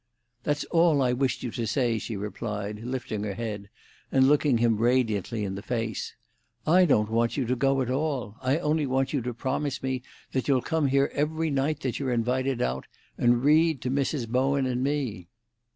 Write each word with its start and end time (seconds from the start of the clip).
"That's 0.41 0.63
all 0.71 0.99
I 1.03 1.13
wished 1.13 1.43
you 1.43 1.51
to 1.51 1.67
say," 1.67 1.99
she 1.99 2.15
replied, 2.17 2.79
lifting 2.79 3.23
her 3.23 3.35
head, 3.35 3.69
and 4.11 4.27
looking 4.27 4.57
him 4.57 4.77
radiantly 4.77 5.43
in 5.43 5.53
the 5.53 5.61
face. 5.61 6.15
"I 6.65 6.85
don't 6.85 7.11
want 7.11 7.37
you 7.37 7.45
to 7.45 7.55
go 7.55 7.83
at 7.83 7.89
all! 7.91 8.35
I 8.41 8.57
only 8.57 8.87
want 8.87 9.13
you 9.13 9.21
to 9.21 9.31
promise 9.35 9.77
that 9.77 10.47
you'll 10.47 10.63
come 10.63 10.87
here 10.87 11.11
every 11.13 11.51
night 11.51 11.81
that 11.81 11.99
you're 11.99 12.11
invited 12.13 12.63
out, 12.63 12.87
and 13.15 13.43
read 13.43 13.79
to 13.83 13.91
Mrs. 13.91 14.27
Bowen 14.27 14.65
and 14.65 14.83
me." 14.83 15.27